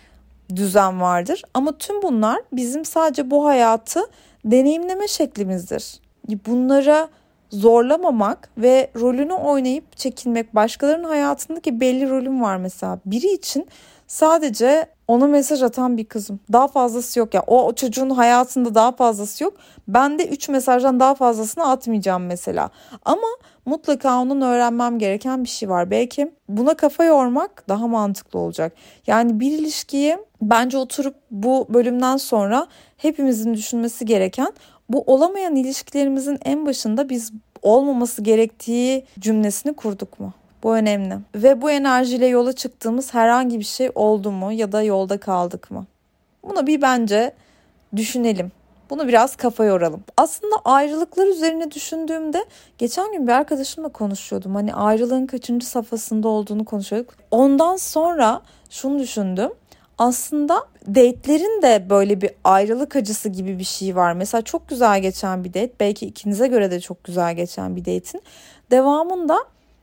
düzen 0.56 1.02
vardır. 1.02 1.44
Ama 1.54 1.78
tüm 1.78 2.02
bunlar 2.02 2.42
bizim 2.52 2.86
sadece 2.86 3.32
bu 3.32 3.46
hayatı 3.46 4.00
deneyimleme 4.46 5.08
şeklimizdir. 5.08 6.00
Bunlara 6.46 7.10
zorlamamak 7.50 8.50
ve 8.58 8.92
rolünü 9.00 9.34
oynayıp 9.34 9.98
çekilmek. 9.98 10.56
Başkalarının 10.56 11.08
hayatındaki 11.08 11.80
belli 11.80 12.10
rolüm 12.10 12.42
var 12.42 12.58
mesela. 12.58 13.00
Biri 13.06 13.28
için 13.28 13.68
sadece 14.08 14.88
ona 15.08 15.28
mesaj 15.28 15.64
atan 15.64 15.98
bir 15.98 16.06
kızım. 16.06 16.40
Daha 16.54 16.68
fazlası 16.68 17.20
yok 17.20 17.34
ya. 17.34 17.44
O, 17.48 17.66
o 17.66 17.76
çocuğun 17.76 18.10
hayatında 18.10 18.76
daha 18.76 18.92
fazlası 18.92 19.44
yok. 19.44 19.54
Ben 19.88 20.20
de 20.20 20.28
3 20.28 20.50
mesajdan 20.50 21.00
daha 21.00 21.16
fazlasını 21.16 21.70
atmayacağım 21.70 22.26
mesela. 22.26 22.70
Ama 23.06 23.28
mutlaka 23.66 24.22
onun 24.22 24.42
öğrenmem 24.42 25.00
gereken 25.00 25.44
bir 25.44 25.50
şey 25.50 25.70
var. 25.70 25.92
Belki 25.92 26.32
buna 26.50 26.74
kafa 26.74 27.04
yormak 27.04 27.70
daha 27.70 27.88
mantıklı 27.88 28.40
olacak. 28.40 28.74
Yani 29.08 29.40
bir 29.40 29.52
ilişkiyi 29.52 30.18
bence 30.42 30.78
oturup 30.78 31.16
bu 31.32 31.68
bölümden 31.70 32.18
sonra 32.18 32.68
hepimizin 32.98 33.54
düşünmesi 33.54 34.06
gereken 34.06 34.54
bu 34.90 35.04
olamayan 35.08 35.56
ilişkilerimizin 35.56 36.40
en 36.46 36.66
başında 36.66 37.10
biz 37.10 37.32
olmaması 37.62 38.22
gerektiği 38.22 39.06
cümlesini 39.20 39.74
kurduk 39.74 40.20
mu? 40.20 40.34
Bu 40.64 40.76
önemli. 40.76 41.16
Ve 41.36 41.62
bu 41.62 41.72
enerjiyle 41.72 42.26
yola 42.26 42.54
çıktığımız 42.54 43.14
herhangi 43.14 43.60
bir 43.60 43.66
şey 43.66 43.92
oldu 43.96 44.32
mu 44.32 44.52
ya 44.52 44.72
da 44.72 44.82
yolda 44.82 45.18
kaldık 45.18 45.72
mı? 45.72 45.86
Bunu 46.44 46.68
bir 46.68 46.82
bence 46.82 47.34
düşünelim. 47.96 48.52
Bunu 48.90 49.08
biraz 49.08 49.36
kafa 49.36 49.66
yoralım. 49.66 50.04
Aslında 50.18 50.56
ayrılıklar 50.66 51.28
üzerine 51.28 51.72
düşündüğümde 51.72 52.46
geçen 52.78 53.12
gün 53.12 53.28
bir 53.28 53.32
arkadaşımla 53.32 53.90
konuşuyordum. 53.90 54.56
Hani 54.56 54.74
ayrılığın 54.74 55.26
kaçıncı 55.26 55.68
safhasında 55.68 56.28
olduğunu 56.28 56.66
konuşuyorduk. 56.66 57.14
Ondan 57.32 57.76
sonra 57.76 58.42
şunu 58.70 59.00
düşündüm. 59.00 59.52
Aslında 59.98 60.66
date'lerin 60.88 61.62
de 61.62 61.90
böyle 61.90 62.22
bir 62.22 62.32
ayrılık 62.44 62.96
acısı 62.96 63.30
gibi 63.30 63.60
bir 63.60 63.64
şey 63.64 63.96
var. 63.96 64.14
Mesela 64.14 64.42
çok 64.42 64.70
güzel 64.70 65.02
geçen 65.02 65.44
bir 65.44 65.50
date, 65.50 65.74
belki 65.80 66.06
ikinize 66.06 66.48
göre 66.48 66.72
de 66.72 66.80
çok 66.80 67.04
güzel 67.04 67.36
geçen 67.36 67.76
bir 67.76 67.82
date'in 67.82 68.22
devamında 68.72 69.38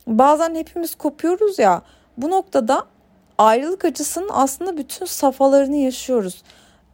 bazen 0.07 0.55
hepimiz 0.55 0.95
kopuyoruz 0.95 1.59
ya. 1.59 1.83
Bu 2.17 2.31
noktada 2.31 2.85
ayrılık 3.39 3.85
acısının 3.85 4.31
aslında 4.33 4.77
bütün 4.77 5.07
safhalarını 5.07 5.77
yaşıyoruz. 5.77 6.43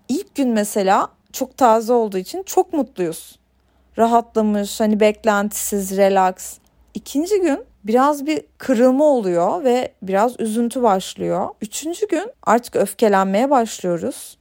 İlk 0.08 0.34
gün 0.34 0.48
mesela 0.48 1.08
çok 1.38 1.56
taze 1.56 1.92
olduğu 1.92 2.18
için 2.18 2.42
çok 2.42 2.72
mutluyuz. 2.72 3.38
Rahatlamış, 3.98 4.80
hani 4.80 5.00
beklentisiz, 5.00 5.96
relax. 5.96 6.58
İkinci 6.94 7.40
gün 7.40 7.64
biraz 7.84 8.26
bir 8.26 8.42
kırılma 8.58 9.04
oluyor 9.04 9.64
ve 9.64 9.92
biraz 10.02 10.40
üzüntü 10.40 10.82
başlıyor. 10.82 11.48
Üçüncü 11.62 12.08
gün 12.08 12.30
artık 12.42 12.76
öfkelenmeye 12.76 13.50
başlıyoruz. 13.50 14.38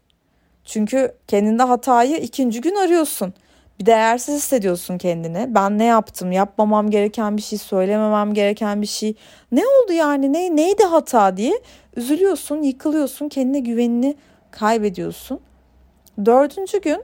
Çünkü 0.65 1.11
kendinde 1.27 1.63
hatayı 1.63 2.17
ikinci 2.17 2.61
gün 2.61 2.75
arıyorsun. 2.75 3.33
Bir 3.79 3.85
değersiz 3.85 4.35
hissediyorsun 4.35 4.97
kendini. 4.97 5.55
Ben 5.55 5.77
ne 5.77 5.85
yaptım? 5.85 6.31
Yapmamam 6.31 6.89
gereken 6.89 7.37
bir 7.37 7.41
şey, 7.41 7.59
söylememem 7.59 8.33
gereken 8.33 8.81
bir 8.81 8.87
şey. 8.87 9.15
Ne 9.51 9.61
oldu 9.67 9.93
yani? 9.93 10.33
Ne 10.33 10.55
neydi 10.55 10.83
hata 10.83 11.37
diye 11.37 11.61
üzülüyorsun, 11.95 12.61
yıkılıyorsun, 12.61 13.29
kendine 13.29 13.59
güvenini 13.59 14.15
kaybediyorsun. 14.51 15.39
Dördüncü 16.25 16.81
gün 16.81 17.03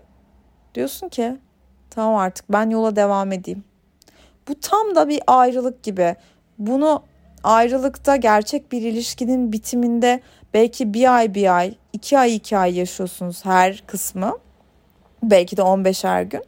diyorsun 0.75 1.10
ki 1.10 1.38
tamam 1.89 2.15
artık 2.15 2.51
ben 2.51 2.70
yola 2.70 2.96
devam 2.96 3.32
edeyim. 3.32 3.63
Bu 4.48 4.60
tam 4.60 4.96
da 4.96 5.10
bir 5.10 5.22
ayrılık 5.27 5.84
gibi. 5.84 6.15
Bunu 6.58 7.03
ayrılıkta 7.43 8.15
gerçek 8.15 8.72
bir 8.72 8.82
ilişkinin 8.82 9.51
bitiminde 9.51 10.22
belki 10.53 10.93
bir 10.93 11.15
ay 11.15 11.34
bir 11.34 11.58
ay, 11.58 11.75
iki 11.93 12.20
ay 12.20 12.36
iki 12.36 12.58
ay 12.58 12.77
yaşıyorsunuz 12.77 13.46
her 13.46 13.84
kısmı. 13.88 14.38
Belki 15.24 15.58
de 15.58 15.62
15'er 15.62 16.24
gün. 16.24 16.43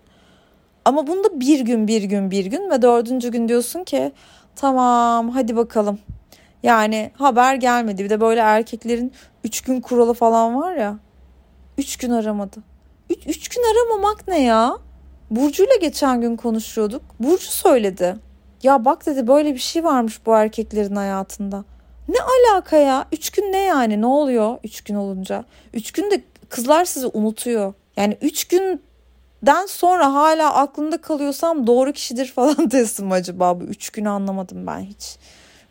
Ama 0.86 1.08
bunda 1.08 1.40
bir 1.40 1.60
gün 1.60 1.88
bir 1.88 2.04
gün 2.04 2.32
bir 2.32 2.46
gün 2.46 2.70
ve 2.70 2.82
dördüncü 2.82 3.32
gün 3.32 3.48
diyorsun 3.48 3.84
ki 3.84 4.12
tamam 4.56 5.30
hadi 5.30 5.56
bakalım. 5.56 6.00
Yani 6.64 7.12
haber 7.18 7.56
gelmedi. 7.56 8.04
Bir 8.04 8.10
de 8.10 8.22
böyle 8.22 8.42
erkeklerin 8.42 9.14
üç 9.44 9.62
gün 9.62 9.82
kuralı 9.82 10.14
falan 10.14 10.62
var 10.62 10.76
ya. 10.76 10.98
Üç 11.78 11.98
gün 11.98 12.10
aramadı. 12.10 12.58
Üç, 13.10 13.28
üç 13.28 13.50
gün 13.50 13.64
aramamak 13.64 14.28
ne 14.28 14.42
ya? 14.42 14.78
Burcu'yla 15.32 15.76
geçen 15.76 16.22
gün 16.22 16.36
konuşuyorduk. 16.36 17.02
Burcu 17.20 17.52
söyledi. 17.52 18.16
Ya 18.64 18.86
bak 18.86 19.06
dedi 19.06 19.28
böyle 19.28 19.54
bir 19.54 19.60
şey 19.60 19.84
varmış 19.84 20.26
bu 20.26 20.36
erkeklerin 20.36 20.96
hayatında. 20.96 21.64
Ne 22.08 22.16
alaka 22.20 22.78
ya? 22.78 23.06
Üç 23.12 23.30
gün 23.30 23.52
ne 23.52 23.62
yani? 23.62 24.02
Ne 24.02 24.06
oluyor 24.06 24.58
üç 24.64 24.82
gün 24.82 24.96
olunca? 24.96 25.46
Üç 25.74 25.92
günde 25.92 26.24
kızlar 26.50 26.86
sizi 26.86 27.08
unutuyor. 27.08 27.74
Yani 27.98 28.18
üç 28.22 28.46
gün 28.48 28.82
den 29.44 29.66
sonra 29.66 30.14
hala 30.14 30.54
aklında 30.54 31.02
kalıyorsam 31.02 31.68
doğru 31.68 31.94
kişidir 31.94 32.26
falan 32.26 32.58
desin 32.72 33.10
acaba 33.10 33.60
bu 33.60 33.64
üç 33.64 33.90
günü 33.90 34.10
anlamadım 34.10 34.68
ben 34.68 34.80
hiç. 34.80 35.18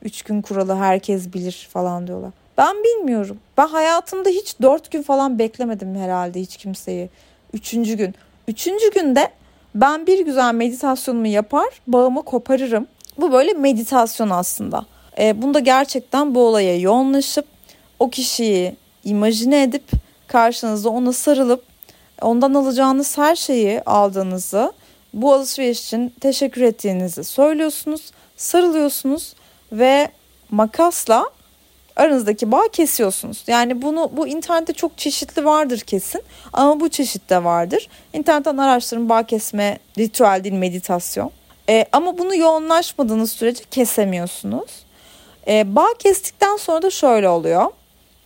Üç 0.02 0.22
gün 0.22 0.42
kuralı 0.42 0.74
herkes 0.74 1.32
bilir 1.32 1.68
falan 1.72 2.06
diyorlar. 2.06 2.32
Ben 2.58 2.76
bilmiyorum. 2.84 3.38
Ben 3.58 3.66
hayatımda 3.66 4.28
hiç 4.28 4.54
dört 4.62 4.90
gün 4.90 5.02
falan 5.02 5.38
beklemedim 5.38 5.96
herhalde 5.96 6.40
hiç 6.40 6.56
kimseyi. 6.56 7.10
Üçüncü 7.52 7.94
gün. 7.94 8.14
Üçüncü 8.48 8.90
günde 8.90 9.30
ben 9.74 10.06
bir 10.06 10.24
güzel 10.24 10.54
meditasyonumu 10.54 11.26
yapar, 11.26 11.68
bağımı 11.86 12.22
koparırım. 12.22 12.86
Bu 13.18 13.32
böyle 13.32 13.52
meditasyon 13.52 14.30
aslında. 14.30 14.86
E, 15.18 15.42
bunda 15.42 15.58
gerçekten 15.58 16.34
bu 16.34 16.46
olaya 16.46 16.78
yoğunlaşıp 16.78 17.46
o 17.98 18.10
kişiyi 18.10 18.76
imajine 19.04 19.62
edip 19.62 19.84
karşınızda 20.26 20.88
ona 20.88 21.12
sarılıp 21.12 21.64
ondan 22.22 22.54
alacağınız 22.54 23.18
her 23.18 23.36
şeyi 23.36 23.82
aldığınızı 23.82 24.72
bu 25.14 25.32
alışveriş 25.32 25.84
için 25.84 26.14
teşekkür 26.20 26.62
ettiğinizi 26.62 27.24
söylüyorsunuz, 27.24 28.10
sarılıyorsunuz 28.36 29.34
ve 29.72 30.08
makasla 30.50 31.30
aranızdaki 31.96 32.52
bağ 32.52 32.62
kesiyorsunuz. 32.72 33.44
Yani 33.46 33.82
bunu 33.82 34.10
bu 34.12 34.26
internette 34.26 34.72
çok 34.72 34.98
çeşitli 34.98 35.44
vardır 35.44 35.80
kesin 35.80 36.22
ama 36.52 36.80
bu 36.80 36.88
çeşitte 36.88 37.44
vardır. 37.44 37.88
İnternetten 38.12 38.56
araştırın 38.56 39.08
bağ 39.08 39.22
kesme 39.22 39.78
ritüel 39.98 40.44
değil 40.44 40.54
meditasyon. 40.54 41.30
E, 41.68 41.86
ama 41.92 42.18
bunu 42.18 42.36
yoğunlaşmadığınız 42.36 43.32
sürece 43.32 43.64
kesemiyorsunuz. 43.70 44.70
E, 45.48 45.76
bağ 45.76 45.86
kestikten 45.98 46.56
sonra 46.56 46.82
da 46.82 46.90
şöyle 46.90 47.28
oluyor. 47.28 47.66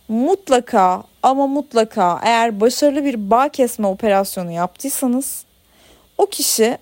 Mutlaka 0.07 1.03
ama 1.23 1.47
mutlaka 1.47 2.19
eğer 2.23 2.61
başarılı 2.61 3.03
bir 3.03 3.29
bağ 3.29 3.49
kesme 3.49 3.87
operasyonu 3.87 4.51
yaptıysanız 4.51 5.43
o 6.17 6.25
kişi 6.25 6.77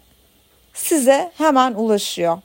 size 0.74 1.32
hemen 1.38 1.74
ulaşıyor. 1.74 2.38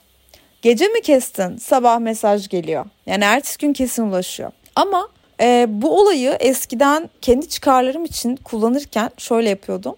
Gece 0.63 0.87
mi 0.87 1.01
kestin? 1.01 1.57
Sabah 1.57 1.99
mesaj 1.99 2.49
geliyor. 2.49 2.85
Yani 3.05 3.23
ertesi 3.23 3.57
gün 3.57 3.73
kesin 3.73 4.03
ulaşıyor. 4.03 4.51
Ama 4.75 5.09
e, 5.41 5.65
bu 5.69 5.99
olayı 6.01 6.37
eskiden 6.39 7.09
kendi 7.21 7.49
çıkarlarım 7.49 8.05
için 8.05 8.35
kullanırken 8.35 9.11
şöyle 9.17 9.49
yapıyordum. 9.49 9.95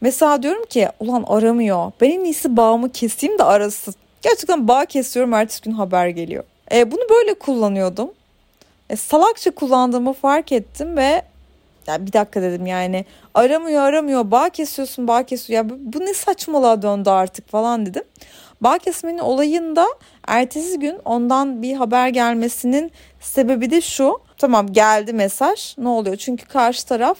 Mesela 0.00 0.42
diyorum 0.42 0.64
ki 0.64 0.88
ulan 1.00 1.24
aramıyor. 1.26 1.92
Ben 2.00 2.10
en 2.10 2.24
iyisi 2.24 2.56
bağımı 2.56 2.92
keseyim 2.92 3.38
de 3.38 3.44
arasın. 3.44 3.94
Gerçekten 4.22 4.68
bağ 4.68 4.84
kesiyorum 4.84 5.32
ertesi 5.32 5.62
gün 5.62 5.72
haber 5.72 6.08
geliyor. 6.08 6.44
E, 6.72 6.90
bunu 6.90 7.02
böyle 7.10 7.34
kullanıyordum. 7.34 8.10
E, 8.90 8.96
salakça 8.96 9.50
kullandığımı 9.50 10.12
fark 10.12 10.52
ettim 10.52 10.96
ve 10.96 11.22
ya 11.86 12.06
bir 12.06 12.12
dakika 12.12 12.42
dedim 12.42 12.66
yani 12.66 13.04
aramıyor 13.34 13.82
aramıyor 13.82 14.30
bağ 14.30 14.48
kesiyorsun 14.48 15.08
bağ 15.08 15.22
kesiyor. 15.22 15.64
Ya 15.64 15.70
bu, 15.70 15.74
bu 15.78 16.00
ne 16.00 16.14
saçmalığa 16.14 16.82
döndü 16.82 17.10
artık 17.10 17.48
falan 17.48 17.86
dedim. 17.86 18.02
Bağ 18.60 18.78
kesmenin 18.78 19.18
olayında 19.18 19.86
ertesi 20.26 20.78
gün 20.78 20.98
ondan 21.04 21.62
bir 21.62 21.74
haber 21.74 22.08
gelmesinin 22.08 22.92
sebebi 23.20 23.70
de 23.70 23.80
şu. 23.80 24.18
Tamam 24.38 24.72
geldi 24.72 25.12
mesaj 25.12 25.78
ne 25.78 25.88
oluyor? 25.88 26.16
Çünkü 26.16 26.46
karşı 26.46 26.86
taraf 26.86 27.18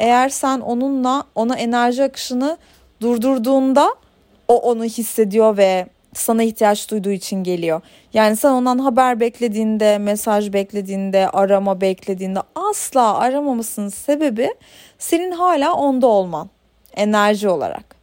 eğer 0.00 0.28
sen 0.28 0.60
onunla 0.60 1.24
ona 1.34 1.56
enerji 1.56 2.02
akışını 2.04 2.58
durdurduğunda 3.00 3.94
o 4.48 4.56
onu 4.56 4.84
hissediyor 4.84 5.56
ve 5.56 5.86
sana 6.14 6.42
ihtiyaç 6.42 6.90
duyduğu 6.90 7.10
için 7.10 7.44
geliyor. 7.44 7.80
Yani 8.14 8.36
sen 8.36 8.50
ondan 8.50 8.78
haber 8.78 9.20
beklediğinde, 9.20 9.98
mesaj 9.98 10.52
beklediğinde, 10.52 11.28
arama 11.28 11.80
beklediğinde 11.80 12.40
asla 12.54 13.18
aramamasının 13.18 13.88
sebebi 13.88 14.54
senin 14.98 15.32
hala 15.32 15.74
onda 15.74 16.06
olman 16.06 16.50
enerji 16.96 17.48
olarak. 17.48 17.96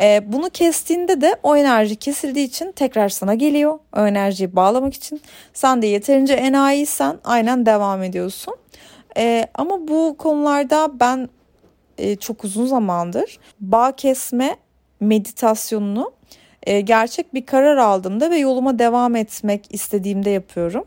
E, 0.00 0.32
bunu 0.32 0.50
kestiğinde 0.50 1.20
de 1.20 1.36
o 1.42 1.56
enerji 1.56 1.96
kesildiği 1.96 2.46
için 2.46 2.72
tekrar 2.72 3.08
sana 3.08 3.34
geliyor. 3.34 3.78
O 3.96 4.06
enerjiyi 4.06 4.56
bağlamak 4.56 4.94
için. 4.94 5.20
Sen 5.54 5.82
de 5.82 5.86
yeterince 5.86 6.34
enayiysen 6.34 7.18
aynen 7.24 7.66
devam 7.66 8.02
ediyorsun. 8.02 8.54
E, 9.16 9.46
ama 9.54 9.88
bu 9.88 10.16
konularda 10.18 11.00
ben 11.00 11.28
e, 11.98 12.16
çok 12.16 12.44
uzun 12.44 12.66
zamandır 12.66 13.38
bağ 13.60 13.92
kesme 13.92 14.56
meditasyonunu 15.00 16.12
e, 16.64 16.80
gerçek 16.80 17.34
bir 17.34 17.46
karar 17.46 17.76
aldığımda 17.76 18.30
ve 18.30 18.36
yoluma 18.36 18.78
devam 18.78 19.16
etmek 19.16 19.66
istediğimde 19.70 20.30
yapıyorum. 20.30 20.84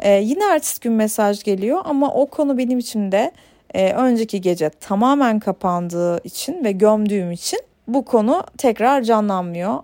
E, 0.00 0.12
yine 0.12 0.44
ertesi 0.44 0.80
gün 0.80 0.92
mesaj 0.92 1.42
geliyor 1.42 1.82
ama 1.84 2.14
o 2.14 2.26
konu 2.26 2.58
benim 2.58 2.78
için 2.78 3.12
de 3.12 3.32
e, 3.74 3.92
önceki 3.92 4.40
gece 4.40 4.70
tamamen 4.70 5.38
kapandığı 5.40 6.20
için 6.24 6.64
ve 6.64 6.72
gömdüğüm 6.72 7.32
için 7.32 7.60
bu 7.88 8.04
konu 8.04 8.44
tekrar 8.58 9.02
canlanmıyor 9.02 9.78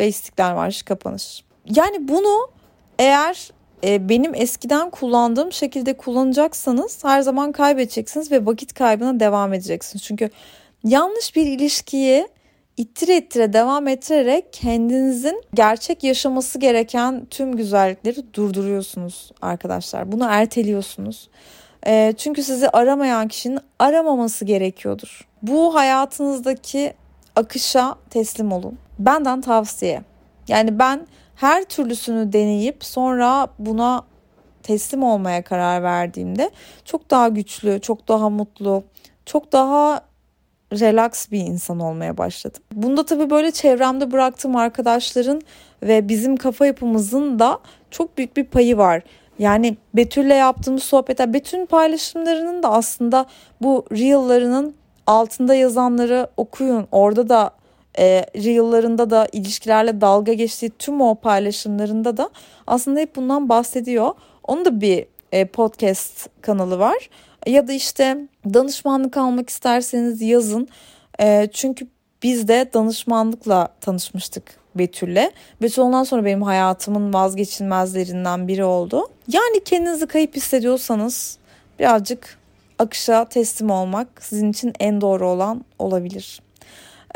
ve 0.00 0.08
İstiklal 0.08 0.54
Marşı 0.54 0.84
kapanır. 0.84 1.44
Yani 1.66 2.08
bunu 2.08 2.50
eğer 2.98 3.50
e, 3.84 4.08
benim 4.08 4.34
eskiden 4.34 4.90
kullandığım 4.90 5.52
şekilde 5.52 5.92
kullanacaksanız 5.96 7.04
her 7.04 7.22
zaman 7.22 7.52
kaybedeceksiniz 7.52 8.32
ve 8.32 8.46
vakit 8.46 8.74
kaybına 8.74 9.20
devam 9.20 9.54
edeceksiniz. 9.54 10.04
Çünkü 10.04 10.30
yanlış 10.84 11.36
bir 11.36 11.46
ilişkiyi 11.46 12.28
ittire 12.80 13.16
ittire 13.16 13.52
devam 13.52 13.88
ettirerek 13.88 14.52
kendinizin 14.52 15.42
gerçek 15.54 16.04
yaşaması 16.04 16.58
gereken 16.58 17.26
tüm 17.30 17.56
güzellikleri 17.56 18.34
durduruyorsunuz 18.34 19.32
arkadaşlar. 19.42 20.12
Bunu 20.12 20.26
erteliyorsunuz. 20.30 21.28
E, 21.86 22.14
çünkü 22.16 22.42
sizi 22.42 22.68
aramayan 22.68 23.28
kişinin 23.28 23.58
aramaması 23.78 24.44
gerekiyordur. 24.44 25.28
Bu 25.42 25.74
hayatınızdaki 25.74 26.94
akışa 27.36 27.94
teslim 28.10 28.52
olun. 28.52 28.78
Benden 28.98 29.40
tavsiye. 29.40 30.02
Yani 30.48 30.78
ben 30.78 31.06
her 31.36 31.64
türlüsünü 31.64 32.32
deneyip 32.32 32.84
sonra 32.84 33.48
buna 33.58 34.02
teslim 34.62 35.02
olmaya 35.02 35.44
karar 35.44 35.82
verdiğimde 35.82 36.50
çok 36.84 37.10
daha 37.10 37.28
güçlü, 37.28 37.80
çok 37.80 38.08
daha 38.08 38.30
mutlu, 38.30 38.84
çok 39.26 39.52
daha 39.52 40.09
relax 40.72 41.30
bir 41.30 41.40
insan 41.40 41.80
olmaya 41.80 42.18
başladım. 42.18 42.62
Bunda 42.72 43.06
tabii 43.06 43.30
böyle 43.30 43.50
çevremde 43.50 44.12
bıraktığım 44.12 44.56
arkadaşların 44.56 45.42
ve 45.82 46.08
bizim 46.08 46.36
kafa 46.36 46.66
yapımızın 46.66 47.38
da 47.38 47.58
çok 47.90 48.18
büyük 48.18 48.36
bir 48.36 48.44
payı 48.44 48.76
var. 48.76 49.02
Yani 49.38 49.76
Betül'le 49.94 50.34
yaptığımız 50.34 50.82
sohbetler, 50.82 51.32
Betül'ün 51.32 51.66
paylaşımlarının 51.66 52.62
da 52.62 52.72
aslında 52.72 53.26
bu 53.60 53.84
reel'larının 53.92 54.74
altında 55.06 55.54
yazanları 55.54 56.28
okuyun. 56.36 56.86
Orada 56.92 57.28
da 57.28 57.50
e, 57.98 58.26
reel'larında 58.36 59.10
da 59.10 59.26
ilişkilerle 59.32 60.00
dalga 60.00 60.32
geçtiği 60.32 60.70
tüm 60.70 61.00
o 61.00 61.14
paylaşımlarında 61.14 62.16
da 62.16 62.30
aslında 62.66 63.00
hep 63.00 63.16
bundan 63.16 63.48
bahsediyor. 63.48 64.14
Onun 64.44 64.64
da 64.64 64.80
bir 64.80 65.06
e, 65.32 65.44
podcast 65.44 66.28
kanalı 66.42 66.78
var. 66.78 67.08
Ya 67.46 67.68
da 67.68 67.72
işte 67.72 68.28
danışmanlık 68.54 69.16
almak 69.16 69.50
isterseniz 69.50 70.22
yazın. 70.22 70.68
E, 71.20 71.48
çünkü 71.52 71.86
biz 72.22 72.48
de 72.48 72.70
danışmanlıkla 72.74 73.68
tanışmıştık 73.80 74.60
Betül'le. 74.74 75.30
Betül 75.62 75.82
ondan 75.82 76.04
sonra 76.04 76.24
benim 76.24 76.42
hayatımın 76.42 77.14
vazgeçilmezlerinden 77.14 78.48
biri 78.48 78.64
oldu. 78.64 79.08
Yani 79.28 79.64
kendinizi 79.64 80.06
kayıp 80.06 80.36
hissediyorsanız 80.36 81.38
birazcık 81.78 82.38
akışa 82.78 83.24
teslim 83.24 83.70
olmak 83.70 84.08
sizin 84.20 84.50
için 84.50 84.72
en 84.80 85.00
doğru 85.00 85.28
olan 85.28 85.64
olabilir. 85.78 86.42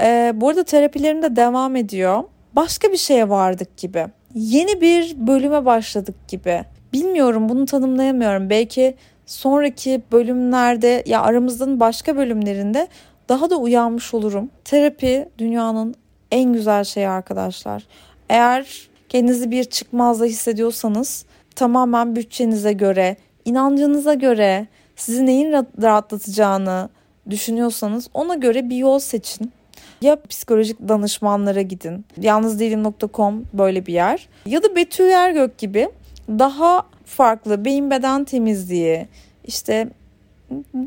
Ee, 0.00 0.32
bu 0.34 0.48
arada 0.48 0.64
terapilerim 0.64 1.22
de 1.22 1.36
devam 1.36 1.76
ediyor. 1.76 2.24
Başka 2.52 2.92
bir 2.92 2.96
şeye 2.96 3.28
vardık 3.28 3.76
gibi. 3.76 4.06
Yeni 4.34 4.80
bir 4.80 5.26
bölüme 5.26 5.64
başladık 5.64 6.14
gibi. 6.28 6.64
Bilmiyorum 6.92 7.48
bunu 7.48 7.66
tanımlayamıyorum. 7.66 8.50
Belki 8.50 8.96
sonraki 9.26 10.02
bölümlerde 10.12 11.02
ya 11.06 11.22
aramızdan 11.22 11.80
başka 11.80 12.16
bölümlerinde 12.16 12.88
daha 13.28 13.50
da 13.50 13.56
uyanmış 13.56 14.14
olurum. 14.14 14.50
Terapi 14.64 15.28
dünyanın 15.38 15.94
en 16.30 16.52
güzel 16.52 16.84
şeyi 16.84 17.08
arkadaşlar. 17.08 17.86
Eğer 18.28 18.88
kendinizi 19.08 19.50
bir 19.50 19.64
çıkmazda 19.64 20.24
hissediyorsanız 20.24 21.24
tamamen 21.56 22.16
bütçenize 22.16 22.72
göre, 22.72 23.16
inancınıza 23.44 24.14
göre, 24.14 24.66
sizi 24.96 25.26
neyin 25.26 25.52
rahatlatacağını 25.82 26.88
düşünüyorsanız 27.30 28.08
ona 28.14 28.34
göre 28.34 28.70
bir 28.70 28.76
yol 28.76 28.98
seçin. 28.98 29.52
Ya 30.00 30.22
psikolojik 30.28 30.80
danışmanlara 30.88 31.62
gidin. 31.62 32.04
Yalnızdeyilim.com 32.20 33.44
böyle 33.52 33.86
bir 33.86 33.92
yer. 33.92 34.28
Ya 34.46 34.62
da 34.62 34.76
Betül 34.76 35.04
Ergök 35.04 35.58
gibi 35.58 35.88
daha 36.28 36.86
farklı 37.04 37.64
beyin 37.64 37.90
beden 37.90 38.24
temizliği, 38.24 39.08
işte 39.44 39.88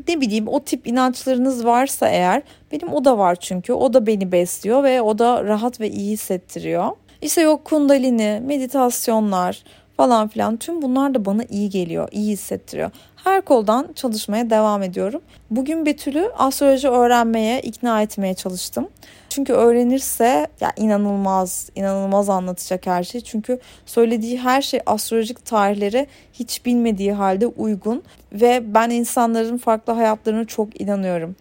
ne 0.08 0.20
bileyim 0.20 0.48
o 0.48 0.60
tip 0.60 0.86
inançlarınız 0.86 1.64
varsa 1.64 2.08
eğer 2.08 2.42
benim 2.72 2.92
o 2.92 3.04
da 3.04 3.18
var 3.18 3.36
çünkü 3.36 3.72
o 3.72 3.92
da 3.92 4.06
beni 4.06 4.32
besliyor 4.32 4.82
ve 4.82 5.02
o 5.02 5.18
da 5.18 5.44
rahat 5.44 5.80
ve 5.80 5.90
iyi 5.90 6.12
hissettiriyor. 6.12 6.90
İşte 7.22 7.40
yok 7.40 7.64
kundalini, 7.64 8.42
meditasyonlar 8.44 9.64
falan 9.96 10.28
filan. 10.28 10.56
Tüm 10.56 10.82
bunlar 10.82 11.14
da 11.14 11.24
bana 11.24 11.44
iyi 11.44 11.70
geliyor, 11.70 12.08
iyi 12.12 12.32
hissettiriyor. 12.32 12.90
Her 13.24 13.40
koldan 13.42 13.88
çalışmaya 13.94 14.50
devam 14.50 14.82
ediyorum. 14.82 15.20
Bugün 15.50 15.86
Betül'ü 15.86 16.30
astroloji 16.38 16.88
öğrenmeye, 16.88 17.60
ikna 17.60 18.02
etmeye 18.02 18.34
çalıştım. 18.34 18.88
Çünkü 19.28 19.52
öğrenirse 19.52 20.46
ya 20.60 20.72
inanılmaz, 20.76 21.70
inanılmaz 21.74 22.28
anlatacak 22.28 22.86
her 22.86 23.04
şey. 23.04 23.20
Çünkü 23.20 23.58
söylediği 23.86 24.38
her 24.38 24.62
şey 24.62 24.80
astrolojik 24.86 25.44
tarihlere 25.44 26.06
hiç 26.32 26.66
bilmediği 26.66 27.12
halde 27.12 27.46
uygun 27.46 28.02
ve 28.32 28.74
ben 28.74 28.90
insanların 28.90 29.58
farklı 29.58 29.92
hayatlarına 29.92 30.44
çok 30.44 30.80
inanıyorum. 30.80 31.36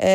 Ee, 0.00 0.08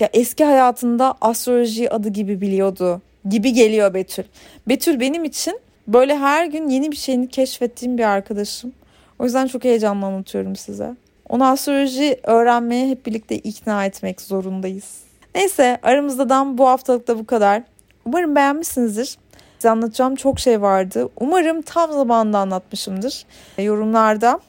ya 0.00 0.08
eski 0.12 0.44
hayatında 0.44 1.14
astroloji 1.20 1.90
adı 1.90 2.08
gibi 2.08 2.40
biliyordu 2.40 3.02
gibi 3.28 3.52
geliyor 3.52 3.94
Betül. 3.94 4.24
Betül 4.68 5.00
benim 5.00 5.24
için 5.24 5.60
böyle 5.88 6.18
her 6.18 6.46
gün 6.46 6.68
yeni 6.68 6.92
bir 6.92 6.96
şeyini 6.96 7.28
keşfettiğim 7.28 7.98
bir 7.98 8.04
arkadaşım. 8.04 8.72
O 9.18 9.24
yüzden 9.24 9.46
çok 9.46 9.64
heyecanlı 9.64 10.06
anlatıyorum 10.06 10.56
size. 10.56 10.96
Onu 11.28 11.46
astroloji 11.46 12.20
öğrenmeye 12.22 12.88
hep 12.88 13.06
birlikte 13.06 13.38
ikna 13.38 13.84
etmek 13.84 14.20
zorundayız. 14.20 15.00
Neyse 15.34 15.78
aramızdadan 15.82 16.58
bu 16.58 16.68
haftalık 16.68 17.08
da 17.08 17.18
bu 17.18 17.26
kadar. 17.26 17.62
Umarım 18.04 18.36
beğenmişsinizdir. 18.36 19.18
Size 19.58 19.70
anlatacağım 19.70 20.14
çok 20.14 20.40
şey 20.40 20.62
vardı. 20.62 21.08
Umarım 21.20 21.62
tam 21.62 21.92
zamanında 21.92 22.38
anlatmışımdır. 22.38 23.24
Yorumlarda 23.58 24.40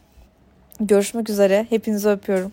görüşmek 0.80 1.30
üzere. 1.30 1.66
Hepinizi 1.70 2.10
öpüyorum. 2.10 2.52